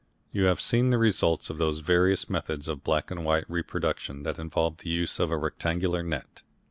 [0.31, 4.39] You have seen the results of those various methods of black and white reproduction that
[4.39, 6.41] involve the use of a rectangular net.